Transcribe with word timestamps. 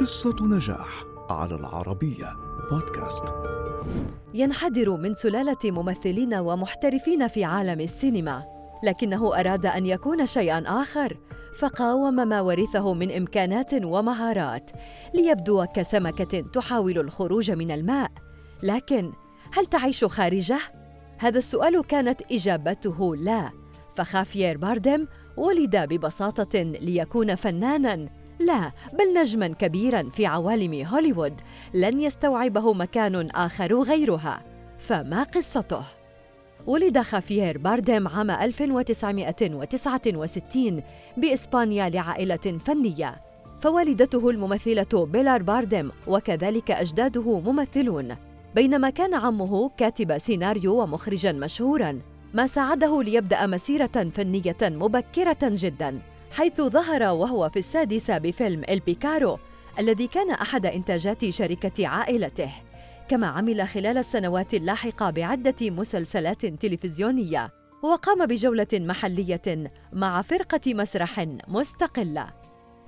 قصة 0.00 0.36
نجاح 0.40 1.04
على 1.30 1.54
العربية 1.54 2.36
بودكاست 2.70 3.24
ينحدر 4.34 4.96
من 4.96 5.14
سلالة 5.14 5.56
ممثلين 5.64 6.34
ومحترفين 6.34 7.28
في 7.28 7.44
عالم 7.44 7.80
السينما 7.80 8.44
لكنه 8.84 9.40
أراد 9.40 9.66
أن 9.66 9.86
يكون 9.86 10.26
شيئاً 10.26 10.62
آخر 10.66 11.16
فقاوم 11.58 12.14
ما 12.14 12.40
ورثه 12.40 12.94
من 12.94 13.10
إمكانات 13.10 13.74
ومهارات 13.74 14.70
ليبدو 15.14 15.66
كسمكة 15.74 16.40
تحاول 16.40 16.98
الخروج 16.98 17.50
من 17.50 17.70
الماء 17.70 18.10
لكن 18.62 19.12
هل 19.52 19.66
تعيش 19.66 20.04
خارجه؟ 20.04 20.58
هذا 21.18 21.38
السؤال 21.38 21.82
كانت 21.82 22.22
إجابته 22.32 23.16
لا 23.16 23.50
فخافيير 23.96 24.58
باردم 24.58 25.06
ولد 25.36 25.76
ببساطة 25.76 26.62
ليكون 26.62 27.34
فناناً 27.34 28.17
لا 28.38 28.72
بل 28.92 29.20
نجما 29.20 29.48
كبيرا 29.48 30.02
في 30.02 30.26
عوالم 30.26 30.86
هوليوود. 30.86 31.34
لن 31.74 32.00
يستوعبه 32.00 32.72
مكان 32.72 33.30
آخر 33.30 33.82
غيرها. 33.82 34.42
فما 34.78 35.22
قصته؟ 35.22 35.82
ولد 36.66 36.98
خافيير 36.98 37.58
باردم 37.58 38.08
عام 38.08 38.30
1969 38.30 40.82
بإسبانيا 41.16 41.88
لعائلة 41.88 42.58
فنية. 42.66 43.16
فوالدته 43.60 44.30
الممثلة 44.30 45.06
بيلار 45.06 45.42
باردم 45.42 45.90
وكذلك 46.06 46.70
أجداده 46.70 47.40
ممثلون. 47.40 48.16
بينما 48.54 48.90
كان 48.90 49.14
عمه 49.14 49.70
كاتب 49.76 50.18
سيناريو 50.18 50.82
ومخرجا 50.82 51.32
مشهورا 51.32 52.00
ما 52.34 52.46
ساعده 52.46 53.02
ليبدأ 53.02 53.46
مسيرة 53.46 54.10
فنية 54.14 54.56
مبكرة 54.62 55.38
جدا. 55.42 55.98
حيث 56.30 56.60
ظهر 56.60 57.02
وهو 57.02 57.48
في 57.48 57.58
السادسة 57.58 58.18
بفيلم 58.18 58.62
البيكارو 58.68 59.38
الذي 59.78 60.06
كان 60.06 60.30
أحد 60.30 60.66
إنتاجات 60.66 61.28
شركة 61.28 61.86
عائلته 61.86 62.50
كما 63.08 63.26
عمل 63.26 63.68
خلال 63.68 63.98
السنوات 63.98 64.54
اللاحقة 64.54 65.10
بعدة 65.10 65.70
مسلسلات 65.70 66.46
تلفزيونية 66.46 67.50
وقام 67.82 68.26
بجولة 68.26 68.66
محلية 68.72 69.70
مع 69.92 70.22
فرقة 70.22 70.74
مسرح 70.74 71.26
مستقلة 71.48 72.26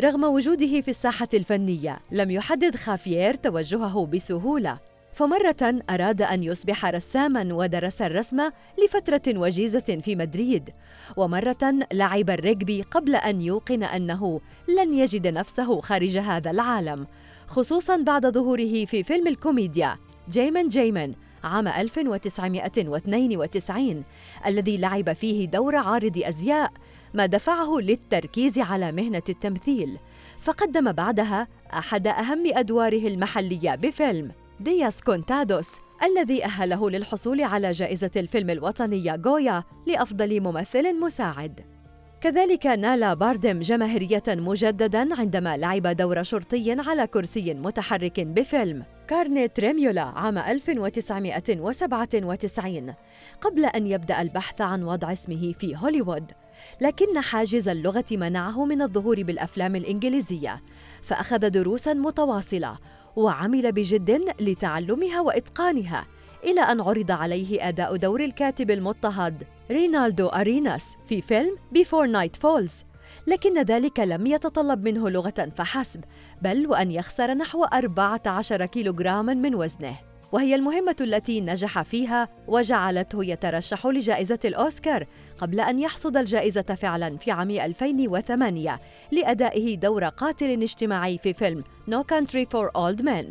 رغم 0.00 0.24
وجوده 0.24 0.80
في 0.80 0.88
الساحة 0.88 1.28
الفنية 1.34 1.98
لم 2.12 2.30
يحدد 2.30 2.76
خافيير 2.76 3.34
توجهه 3.34 4.06
بسهولة. 4.06 4.78
فمرة 5.16 5.80
أراد 5.90 6.22
أن 6.22 6.42
يصبح 6.42 6.84
رساماً 6.84 7.54
ودرس 7.54 8.02
الرسم 8.02 8.50
لفترة 8.84 9.38
وجيزة 9.38 10.00
في 10.02 10.16
مدريد، 10.16 10.70
ومرة 11.16 11.74
لعب 11.92 12.30
الرجبي 12.30 12.82
قبل 12.82 13.16
أن 13.16 13.42
يوقن 13.42 13.82
أنه 13.82 14.40
لن 14.68 14.94
يجد 14.94 15.26
نفسه 15.26 15.80
خارج 15.80 16.18
هذا 16.18 16.50
العالم، 16.50 17.06
خصوصاً 17.46 17.96
بعد 17.96 18.26
ظهوره 18.26 18.84
في 18.84 19.02
فيلم 19.02 19.26
الكوميديا 19.26 19.96
جيمن 20.30 20.68
جيمن 20.68 21.14
عام 21.44 21.68
1992 21.68 24.04
الذي 24.46 24.78
لعب 24.78 25.12
فيه 25.12 25.46
دور 25.46 25.76
عارض 25.76 26.22
أزياء 26.24 26.72
ما 27.14 27.26
دفعه 27.26 27.78
للتركيز 27.78 28.58
على 28.58 28.92
مهنة 28.92 29.22
التمثيل. 29.28 29.98
فقدم 30.40 30.92
بعدها 30.92 31.48
أحد 31.72 32.06
أهم 32.06 32.42
أدواره 32.46 33.06
المحلية 33.06 33.74
بفيلم. 33.74 34.45
دياس 34.60 35.02
كونتادوس 35.02 35.68
الذي 36.02 36.44
أهله 36.44 36.90
للحصول 36.90 37.42
على 37.42 37.72
جائزة 37.72 38.10
الفيلم 38.16 38.50
الوطنية 38.50 39.20
غويا 39.26 39.64
لأفضل 39.86 40.40
ممثل 40.40 41.00
مساعد. 41.00 41.60
كذلك 42.20 42.66
نال 42.66 43.16
باردم 43.16 43.60
جماهيرية 43.60 44.22
مجددا 44.28 45.20
عندما 45.20 45.56
لعب 45.56 45.86
دور 45.86 46.22
شرطي 46.22 46.76
على 46.78 47.06
كرسي 47.06 47.54
متحرك 47.54 48.20
بفيلم 48.20 48.84
كارنيت 49.08 49.60
ريميولا 49.60 50.02
عام 50.02 50.38
1997 50.38 52.94
قبل 53.40 53.64
أن 53.64 53.86
يبدأ 53.86 54.22
البحث 54.22 54.60
عن 54.60 54.82
وضع 54.82 55.12
اسمه 55.12 55.52
في 55.52 55.76
هوليوود 55.76 56.32
لكن 56.80 57.20
حاجز 57.20 57.68
اللغة 57.68 58.04
منعه 58.12 58.64
من 58.64 58.82
الظهور 58.82 59.22
بالأفلام 59.22 59.76
الإنجليزية 59.76 60.62
فأخذ 61.02 61.50
دروسا 61.50 61.92
متواصلة 61.92 62.78
وعمل 63.16 63.72
بجد 63.72 64.34
لتعلمها 64.40 65.20
وإتقانها 65.20 66.06
إلى 66.44 66.60
أن 66.60 66.80
عرض 66.80 67.10
عليه 67.10 67.68
أداء 67.68 67.96
دور 67.96 68.20
الكاتب 68.20 68.70
المضطهد 68.70 69.42
رينالدو 69.70 70.26
أريناس 70.26 70.96
في 71.08 71.20
فيلم 71.20 71.56
Before 71.72 72.06
Night 72.06 72.36
Falls 72.36 72.84
لكن 73.26 73.62
ذلك 73.62 74.00
لم 74.00 74.26
يتطلب 74.26 74.84
منه 74.84 75.10
لغة 75.10 75.52
فحسب 75.56 76.04
بل 76.42 76.66
وأن 76.66 76.90
يخسر 76.90 77.34
نحو 77.34 77.64
14 77.64 78.66
كيلوغراما 78.66 79.34
من 79.34 79.54
وزنه. 79.54 79.96
وهي 80.32 80.54
المهمة 80.54 80.96
التي 81.00 81.40
نجح 81.40 81.82
فيها 81.82 82.28
وجعلته 82.48 83.24
يترشح 83.24 83.86
لجائزة 83.86 84.38
الأوسكار 84.44 85.06
قبل 85.38 85.60
أن 85.60 85.78
يحصد 85.78 86.16
الجائزة 86.16 86.62
فعلا 86.62 87.16
في 87.16 87.30
عام 87.30 87.50
2008 87.50 88.78
لأدائه 89.12 89.76
دور 89.76 90.04
قاتل 90.04 90.62
اجتماعي 90.62 91.18
في 91.18 91.32
فيلم 91.32 91.64
No 91.90 92.02
Country 92.12 92.44
for 92.44 92.70
Old 92.76 93.02
Men. 93.04 93.24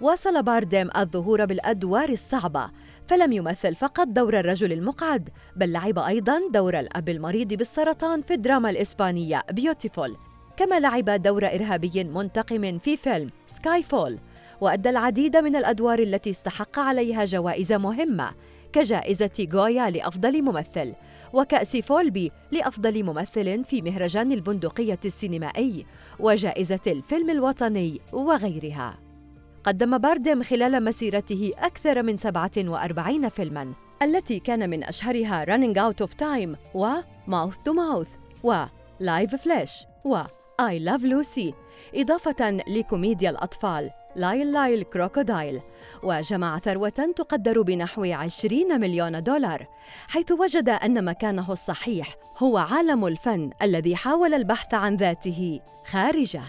واصل 0.00 0.42
بارديم 0.42 0.90
الظهور 0.96 1.44
بالأدوار 1.44 2.08
الصعبة 2.08 2.70
فلم 3.06 3.32
يمثل 3.32 3.74
فقط 3.74 4.06
دور 4.06 4.38
الرجل 4.38 4.72
المقعد 4.72 5.28
بل 5.56 5.72
لعب 5.72 5.98
أيضا 5.98 6.40
دور 6.52 6.78
الأب 6.78 7.08
المريض 7.08 7.54
بالسرطان 7.54 8.22
في 8.22 8.34
الدراما 8.34 8.70
الإسبانية 8.70 9.42
Biutiful 9.52 10.16
كما 10.56 10.80
لعب 10.80 11.10
دور 11.22 11.46
إرهابي 11.46 12.04
منتقم 12.04 12.78
في 12.78 12.96
فيلم 12.96 13.30
Skyfall 13.46 14.18
وأدى 14.60 14.90
العديد 14.90 15.36
من 15.36 15.56
الأدوار 15.56 15.98
التي 15.98 16.30
استحق 16.30 16.78
عليها 16.78 17.24
جوائز 17.24 17.72
مهمة 17.72 18.30
كجائزة 18.72 19.48
غويا 19.52 19.90
لأفضل 19.90 20.42
ممثل 20.42 20.94
وكأس 21.32 21.76
فولبي 21.76 22.32
لأفضل 22.52 23.04
ممثل 23.04 23.64
في 23.64 23.82
مهرجان 23.82 24.32
البندقية 24.32 24.98
السينمائي 25.04 25.86
وجائزة 26.18 26.80
الفيلم 26.86 27.30
الوطني 27.30 28.00
وغيرها. 28.12 28.98
قدم 29.64 29.98
باردم 29.98 30.42
خلال 30.42 30.84
مسيرته 30.84 31.52
أكثر 31.58 32.02
من 32.02 32.16
47 32.16 33.28
فيلماً 33.28 33.74
التي 34.02 34.38
كان 34.38 34.70
من 34.70 34.84
أشهرها 34.84 35.44
Running 35.44 35.76
Out 35.76 36.06
of 36.06 36.10
Time 36.10 36.56
و 36.74 37.00
Mouth 37.28 37.54
to 37.54 37.72
Mouth 37.72 38.44
و 38.44 38.64
Live 39.02 39.36
Flash 39.36 39.86
و 40.04 40.22
I 40.60 40.78
Love 40.78 41.04
Lucy. 41.04 41.54
إضافة 41.94 42.50
لكوميديا 42.68 43.30
الأطفال 43.30 43.90
Lyle 44.16 44.52
Lyle 44.52 44.82
Crocodile 44.82 45.60
وجمع 46.02 46.58
ثروة 46.58 47.12
تقدر 47.16 47.62
بنحو 47.62 48.04
20 48.04 48.80
مليون 48.80 49.22
دولار 49.22 49.66
حيث 50.08 50.32
وجد 50.32 50.68
أن 50.68 51.04
مكانه 51.04 51.52
الصحيح 51.52 52.16
هو 52.38 52.58
عالم 52.58 53.06
الفن 53.06 53.50
الذي 53.62 53.96
حاول 53.96 54.34
البحث 54.34 54.74
عن 54.74 54.96
ذاته 54.96 55.60
خارجه. 55.86 56.42